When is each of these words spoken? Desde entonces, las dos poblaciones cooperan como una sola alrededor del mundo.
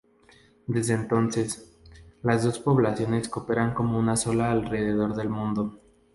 Desde 0.65 0.95
entonces, 0.95 1.77
las 2.23 2.43
dos 2.43 2.57
poblaciones 2.57 3.29
cooperan 3.29 3.75
como 3.75 3.99
una 3.99 4.17
sola 4.17 4.51
alrededor 4.51 5.15
del 5.15 5.29
mundo. 5.29 5.77